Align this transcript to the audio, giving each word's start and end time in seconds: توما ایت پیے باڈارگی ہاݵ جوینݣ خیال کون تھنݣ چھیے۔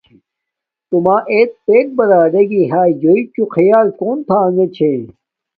توما 0.89 1.17
ایت 1.31 1.51
پیے 1.65 1.77
باڈارگی 1.95 2.63
ہاݵ 2.71 2.91
جوینݣ 3.01 3.33
خیال 3.55 3.87
کون 3.99 4.17
تھنݣ 4.27 4.57
چھیے۔ 4.75 4.93